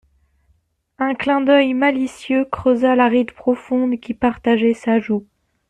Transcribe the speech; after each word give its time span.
Un 0.97 1.13
clin 1.13 1.41
d'œil 1.41 1.75
malicieux 1.75 2.45
creusa 2.51 2.95
la 2.95 3.07
ride 3.07 3.33
profonde 3.33 3.99
qui 3.99 4.15
partageait 4.15 4.73
sa 4.73 4.99
joue. 4.99 5.27